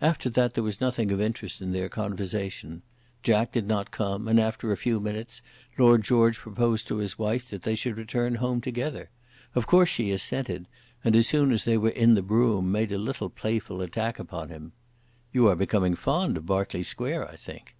[0.00, 2.80] After that there was nothing of interest in their conversation.
[3.22, 5.42] Jack did not come, and after a few minutes
[5.76, 9.10] Lord George proposed to his wife that they should return home together.
[9.54, 10.66] Of course she assented,
[11.04, 14.48] and as soon as they were in the brougham made a little playful attack upon
[14.48, 14.72] him.
[15.30, 17.76] "You are becoming fond of Berkeley Square, I think."